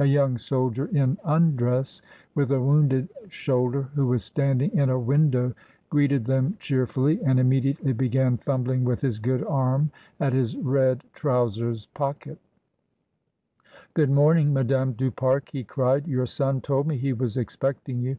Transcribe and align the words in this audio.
A 0.00 0.04
young 0.04 0.36
soldier, 0.36 0.86
in 0.86 1.16
undress, 1.24 2.02
with 2.34 2.50
a 2.50 2.60
wounded 2.60 3.08
shoulder, 3.28 3.82
who 3.94 4.08
was 4.08 4.24
standing 4.24 4.76
in 4.76 4.90
a 4.90 4.98
window, 4.98 5.54
greeted 5.90 6.24
them 6.24 6.56
cheer 6.58 6.88
fully 6.88 7.22
and 7.22 7.38
immediately 7.38 7.92
began 7.92 8.36
fumbling 8.36 8.82
with 8.84 9.00
his 9.00 9.20
good 9.20 9.44
arm 9.44 9.92
at 10.18 10.32
his 10.32 10.56
red 10.56 11.04
trousers 11.14 11.86
pocket 11.94 12.38
"Good 13.94 14.10
morning, 14.10 14.52
Madame 14.52 14.92
du 14.94 15.12
Pare," 15.12 15.40
he 15.52 15.62
cried. 15.62 16.08
"Your 16.08 16.26
son 16.26 16.60
told 16.60 16.88
me 16.88 16.96
he 16.96 17.12
was 17.12 17.36
expecting 17.36 18.00
you. 18.00 18.14